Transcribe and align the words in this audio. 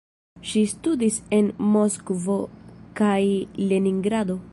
Ŝi 0.51 0.61
studis 0.69 1.19
en 1.39 1.51
Moskvo 1.75 2.39
kaj 3.01 3.19
Leningrado. 3.73 4.43